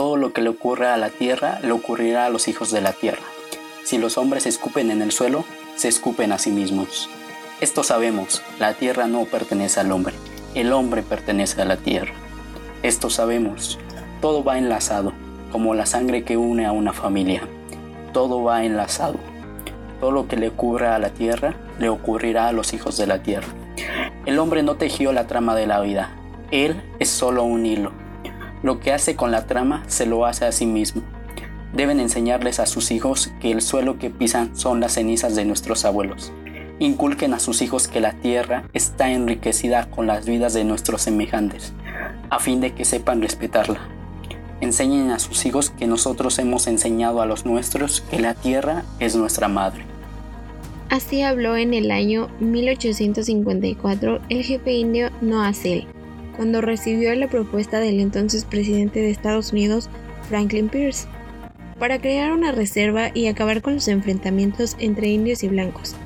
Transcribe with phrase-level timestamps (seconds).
[0.00, 2.94] todo lo que le ocurre a la tierra le ocurrirá a los hijos de la
[2.94, 3.20] tierra.
[3.84, 5.44] Si los hombres escupen en el suelo,
[5.76, 7.10] se escupen a sí mismos.
[7.60, 10.14] Esto sabemos, la tierra no pertenece al hombre,
[10.54, 12.14] el hombre pertenece a la tierra.
[12.82, 13.78] Esto sabemos,
[14.22, 15.12] todo va enlazado,
[15.52, 17.42] como la sangre que une a una familia.
[18.14, 19.18] Todo va enlazado.
[20.00, 23.22] Todo lo que le ocurra a la tierra le ocurrirá a los hijos de la
[23.22, 23.48] tierra.
[24.24, 26.16] El hombre no tejió la trama de la vida,
[26.50, 27.92] él es solo un hilo.
[28.62, 31.02] Lo que hace con la trama se lo hace a sí mismo.
[31.72, 35.84] Deben enseñarles a sus hijos que el suelo que pisan son las cenizas de nuestros
[35.84, 36.32] abuelos.
[36.78, 41.72] Inculquen a sus hijos que la tierra está enriquecida con las vidas de nuestros semejantes,
[42.28, 43.80] a fin de que sepan respetarla.
[44.60, 49.16] Enseñen a sus hijos que nosotros hemos enseñado a los nuestros que la tierra es
[49.16, 49.84] nuestra madre.
[50.90, 55.86] Así habló en el año 1854 el jefe indio Noah Sel,
[56.40, 59.90] cuando recibió la propuesta del entonces presidente de Estados Unidos,
[60.26, 61.06] Franklin Pierce
[61.78, 65.96] para crear una reserva y acabar con los enfrentamientos entre indios y blancos.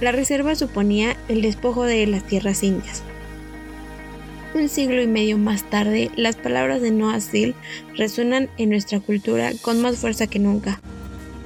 [0.00, 3.02] La reserva suponía el despojo de las tierras indias.
[4.54, 7.54] Un siglo y medio más tarde, las palabras de Noah Seal
[7.98, 10.80] resuenan en nuestra cultura con más fuerza que nunca.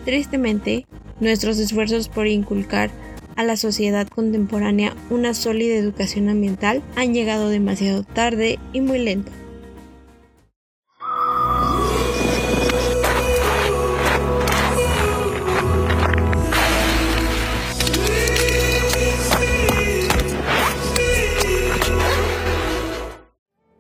[0.05, 0.87] Tristemente,
[1.19, 2.93] nuestros esfuerzos por inculcar
[3.37, 9.31] a la sociedad contemporánea una sólida educación ambiental han llegado demasiado tarde y muy lento.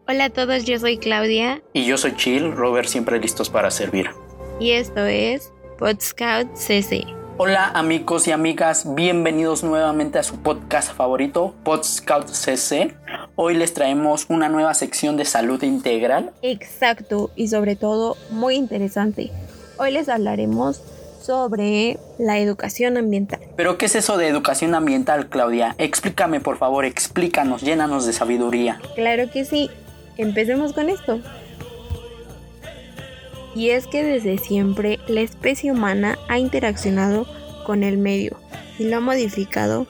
[0.06, 1.62] Hola a todos, yo soy Claudia.
[1.72, 4.10] Y yo soy Chill, Robert siempre listos para servir.
[4.60, 7.04] Y esto es PodScout CC.
[7.36, 12.94] Hola amigos y amigas, bienvenidos nuevamente a su podcast favorito, PodScout CC.
[13.34, 16.30] Hoy les traemos una nueva sección de salud integral.
[16.42, 19.32] Exacto, y sobre todo muy interesante.
[19.78, 20.80] Hoy les hablaremos
[21.20, 23.40] sobre la educación ambiental.
[23.56, 25.74] ¿Pero qué es eso de educación ambiental, Claudia?
[25.78, 28.80] Explícame, por favor, explícanos, llénanos de sabiduría.
[28.94, 29.70] Claro que sí.
[30.16, 31.18] Empecemos con esto.
[33.54, 37.26] Y es que desde siempre la especie humana ha interaccionado
[37.64, 38.36] con el medio
[38.78, 39.86] y lo ha modificado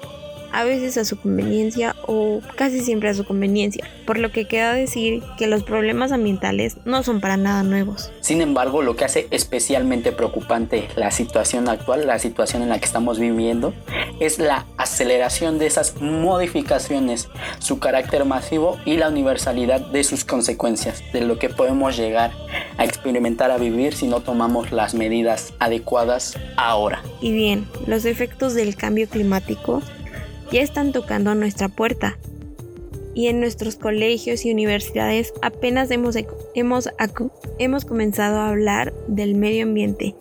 [0.54, 4.72] a veces a su conveniencia o casi siempre a su conveniencia, por lo que queda
[4.72, 8.12] decir que los problemas ambientales no son para nada nuevos.
[8.20, 12.84] Sin embargo, lo que hace especialmente preocupante la situación actual, la situación en la que
[12.84, 13.74] estamos viviendo,
[14.20, 17.28] es la aceleración de esas modificaciones,
[17.58, 22.30] su carácter masivo y la universalidad de sus consecuencias, de lo que podemos llegar
[22.78, 27.02] a experimentar a vivir si no tomamos las medidas adecuadas ahora.
[27.20, 29.82] Y bien, los efectos del cambio climático
[30.54, 32.16] ya están tocando nuestra puerta.
[33.12, 36.16] Y en nuestros colegios y universidades apenas hemos,
[36.54, 36.88] hemos,
[37.58, 40.14] hemos comenzado a hablar del medio ambiente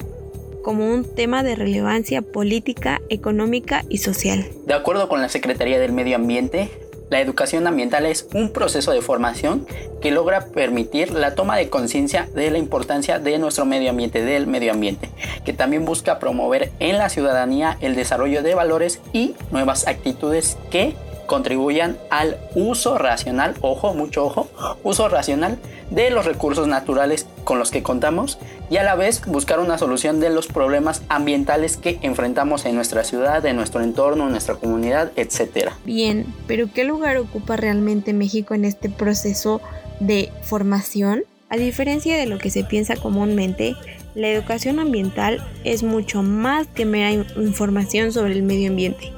[0.64, 4.46] como un tema de relevancia política, económica y social.
[4.66, 6.70] De acuerdo con la Secretaría del Medio Ambiente,
[7.14, 9.68] la educación ambiental es un proceso de formación
[10.02, 14.48] que logra permitir la toma de conciencia de la importancia de nuestro medio ambiente, del
[14.48, 15.10] medio ambiente,
[15.46, 20.96] que también busca promover en la ciudadanía el desarrollo de valores y nuevas actitudes que
[21.26, 24.48] contribuyan al uso racional, ojo, mucho ojo,
[24.84, 25.58] uso racional
[25.90, 28.38] de los recursos naturales con los que contamos
[28.70, 33.04] y a la vez buscar una solución de los problemas ambientales que enfrentamos en nuestra
[33.04, 35.70] ciudad, en nuestro entorno, en nuestra comunidad, etc.
[35.86, 39.62] Bien, pero ¿qué lugar ocupa realmente México en este proceso
[40.00, 41.24] de formación?
[41.50, 43.76] A diferencia de lo que se piensa comúnmente,
[44.16, 49.12] la educación ambiental es mucho más que mera información sobre el medio ambiente.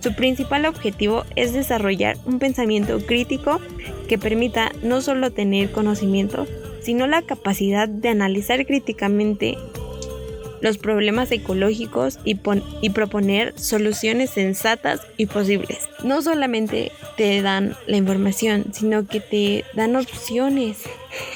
[0.00, 3.60] Su principal objetivo es desarrollar un pensamiento crítico
[4.08, 6.46] que permita no solo tener conocimiento,
[6.82, 9.58] sino la capacidad de analizar críticamente
[10.62, 12.38] los problemas ecológicos y,
[12.82, 15.88] y, proponer soluciones sensatas y posibles.
[16.04, 20.82] No solamente te dan la información, sino que te dan opciones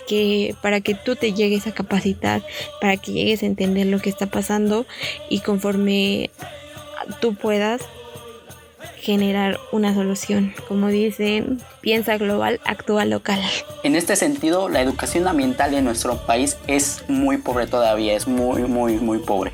[0.07, 2.43] que para que tú te llegues a capacitar,
[2.81, 4.87] para que llegues a entender lo que está pasando
[5.31, 6.31] y conforme
[7.21, 7.81] tú puedas
[9.05, 10.55] generar una solución.
[10.67, 13.41] Como dicen, piensa global, actúa local.
[13.83, 18.63] En este sentido, la educación ambiental en nuestro país es muy pobre todavía, es muy,
[18.63, 19.53] muy, muy pobre.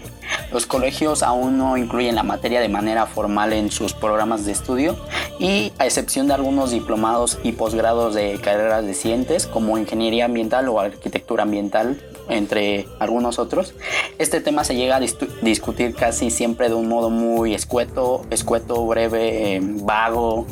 [0.53, 4.97] Los colegios aún no incluyen la materia de manera formal en sus programas de estudio
[5.41, 10.69] y a excepción de algunos diplomados y posgrados de carreras de ciencias como ingeniería ambiental
[10.69, 12.01] o arquitectura ambiental,
[12.31, 13.75] entre algunos otros,
[14.19, 19.57] este tema se llega a discutir casi siempre de un modo muy escueto, escueto, breve,
[19.57, 20.47] eh, vago,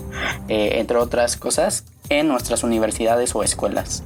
[0.49, 4.03] eh, entre otras cosas, en nuestras universidades o escuelas.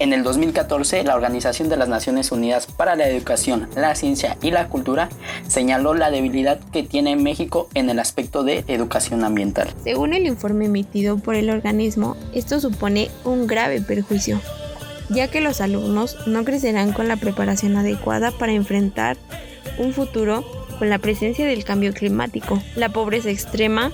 [0.00, 4.52] En el 2014, la Organización de las Naciones Unidas para la Educación, la Ciencia y
[4.52, 5.08] la Cultura
[5.48, 9.74] señaló la debilidad que tiene México en el aspecto de educación ambiental.
[9.82, 14.40] Según el informe emitido por el organismo, esto supone un grave perjuicio,
[15.08, 19.16] ya que los alumnos no crecerán con la preparación adecuada para enfrentar
[19.78, 20.44] un futuro
[20.78, 23.92] con la presencia del cambio climático, la pobreza extrema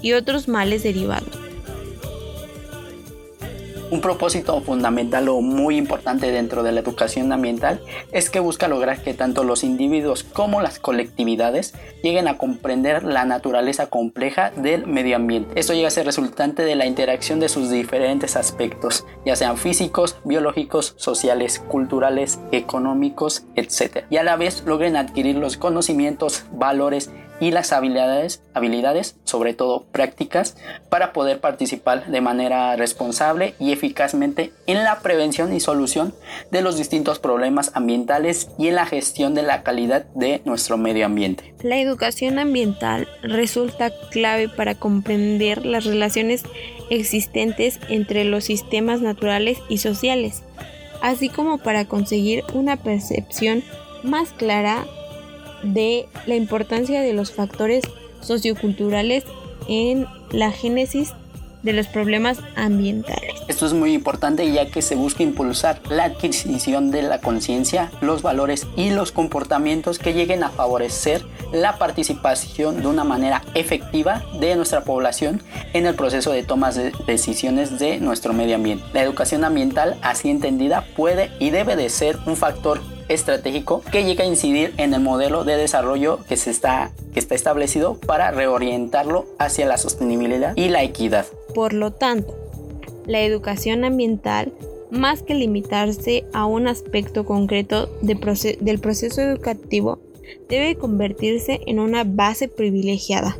[0.00, 1.41] y otros males derivados.
[3.92, 9.02] Un propósito fundamental o muy importante dentro de la educación ambiental es que busca lograr
[9.02, 15.16] que tanto los individuos como las colectividades lleguen a comprender la naturaleza compleja del medio
[15.16, 15.60] ambiente.
[15.60, 20.16] Esto llega a ser resultante de la interacción de sus diferentes aspectos, ya sean físicos,
[20.24, 24.06] biológicos, sociales, culturales, económicos, etc.
[24.08, 27.10] Y a la vez logren adquirir los conocimientos, valores
[27.42, 30.56] y las habilidades, habilidades, sobre todo prácticas,
[30.88, 36.14] para poder participar de manera responsable y eficazmente en la prevención y solución
[36.52, 41.04] de los distintos problemas ambientales y en la gestión de la calidad de nuestro medio
[41.04, 41.52] ambiente.
[41.64, 46.44] La educación ambiental resulta clave para comprender las relaciones
[46.90, 50.44] existentes entre los sistemas naturales y sociales,
[51.00, 53.64] así como para conseguir una percepción
[54.04, 54.86] más clara
[55.62, 57.84] de la importancia de los factores
[58.20, 59.24] socioculturales
[59.68, 61.12] en la génesis
[61.62, 63.34] de los problemas ambientales.
[63.48, 68.22] Esto es muy importante ya que se busca impulsar la adquisición de la conciencia, los
[68.22, 74.56] valores y los comportamientos que lleguen a favorecer la participación de una manera efectiva de
[74.56, 75.42] nuestra población
[75.72, 78.84] en el proceso de tomas de decisiones de nuestro medio ambiente.
[78.92, 82.80] La educación ambiental así entendida puede y debe de ser un factor
[83.12, 87.34] estratégico que llega a incidir en el modelo de desarrollo que, se está, que está
[87.34, 91.26] establecido para reorientarlo hacia la sostenibilidad y la equidad.
[91.54, 92.34] Por lo tanto,
[93.06, 94.52] la educación ambiental,
[94.90, 98.18] más que limitarse a un aspecto concreto del
[98.80, 99.98] proceso educativo,
[100.48, 103.36] debe convertirse en una base privilegiada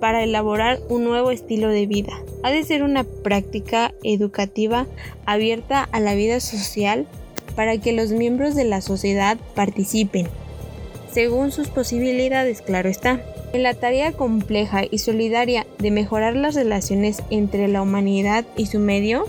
[0.00, 2.12] para elaborar un nuevo estilo de vida.
[2.42, 4.86] Ha de ser una práctica educativa
[5.26, 7.06] abierta a la vida social
[7.52, 10.28] para que los miembros de la sociedad participen,
[11.12, 13.20] según sus posibilidades, claro está.
[13.52, 18.78] En la tarea compleja y solidaria de mejorar las relaciones entre la humanidad y su
[18.78, 19.26] medio,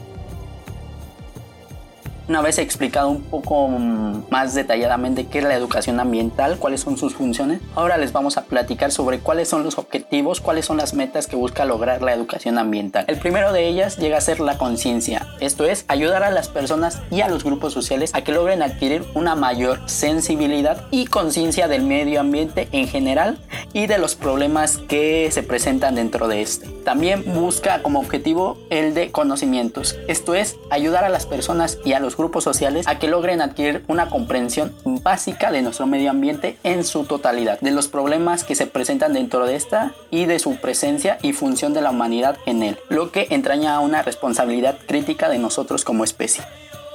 [2.28, 7.16] una vez explicado un poco más detalladamente qué es la educación ambiental, cuáles son sus
[7.16, 11.28] funciones, ahora les vamos a platicar sobre cuáles son los objetivos, cuáles son las metas
[11.28, 13.06] que busca lograr la educación ambiental.
[13.08, 17.02] El primero de ellas llega a ser la conciencia, esto es ayudar a las personas
[17.12, 21.84] y a los grupos sociales a que logren adquirir una mayor sensibilidad y conciencia del
[21.84, 23.38] medio ambiente en general
[23.74, 26.68] y de los problemas que se presentan dentro de este.
[26.86, 32.00] También busca como objetivo el de conocimientos, esto es ayudar a las personas y a
[32.00, 36.84] los grupos sociales a que logren adquirir una comprensión básica de nuestro medio ambiente en
[36.84, 41.18] su totalidad, de los problemas que se presentan dentro de esta y de su presencia
[41.22, 45.84] y función de la humanidad en él, lo que entraña una responsabilidad crítica de nosotros
[45.84, 46.44] como especie.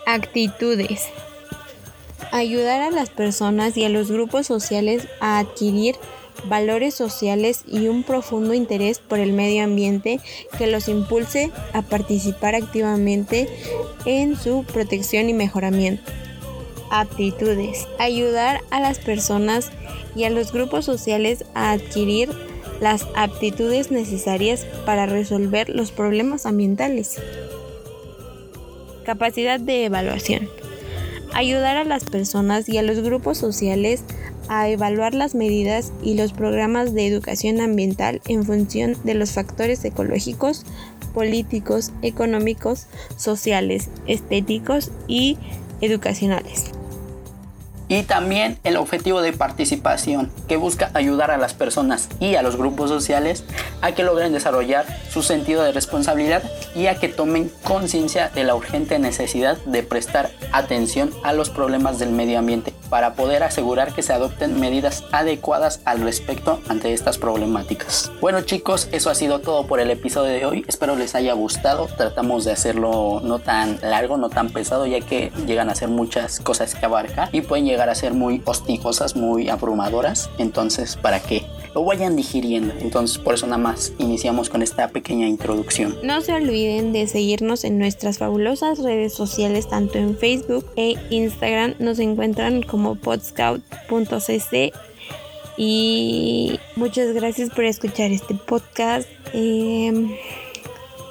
[0.07, 1.09] Actitudes.
[2.33, 5.97] Ayudar a las personas y a los grupos sociales a adquirir
[6.47, 10.21] valores sociales y un profundo interés por el medio ambiente
[10.57, 13.49] que los impulse a participar activamente
[14.05, 16.11] en su protección y mejoramiento.
[16.91, 17.87] Aptitudes.
[17.99, 19.71] Ayudar a las personas
[20.15, 22.31] y a los grupos sociales a adquirir
[22.81, 27.21] las aptitudes necesarias para resolver los problemas ambientales.
[29.05, 30.49] Capacidad de evaluación.
[31.35, 34.18] Ayudar a las personas y a los grupos sociales a
[34.49, 40.65] evaluar las medidas y los programas de educación ambiental en función de los factores ecológicos,
[41.15, 42.87] políticos, económicos,
[43.17, 45.37] sociales, estéticos y
[45.81, 46.73] educacionales.
[47.91, 52.57] Y también el objetivo de participación que busca ayudar a las personas y a los
[52.57, 53.45] grupos sociales
[53.81, 56.43] a que logren desarrollar su sentido de responsabilidad
[56.75, 61.99] y a que tomen conciencia de la urgente necesidad de prestar atención a los problemas
[61.99, 67.19] del medio ambiente para poder asegurar que se adopten medidas adecuadas al respecto ante estas
[67.19, 68.11] problemáticas.
[68.21, 70.65] Bueno chicos, eso ha sido todo por el episodio de hoy.
[70.69, 71.87] Espero les haya gustado.
[71.87, 76.41] Tratamos de hacerlo no tan largo, no tan pesado, ya que llegan a ser muchas
[76.41, 80.31] cosas que abarca y pueden llegar a ser muy hostigosas, muy abrumadoras.
[80.39, 81.47] Entonces, para que
[81.79, 82.75] lo vayan digiriendo.
[82.81, 85.97] Entonces, por eso nada más iniciamos con esta pequeña introducción.
[86.03, 91.75] No se olviden de seguirnos en nuestras fabulosas redes sociales, tanto en Facebook e Instagram.
[91.79, 94.73] Nos encuentran como podscout.cc.
[95.57, 99.09] Y muchas gracias por escuchar este podcast.
[99.33, 100.11] Em,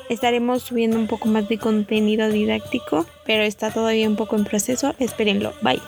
[0.10, 4.96] Estaremos subiendo un poco más de contenido didáctico, pero está todavía un poco en proceso.
[5.00, 5.54] Espérenlo.
[5.62, 5.82] Bye.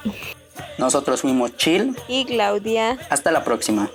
[0.77, 2.97] Nosotros fuimos Chill y Claudia.
[3.09, 3.89] Hasta la próxima.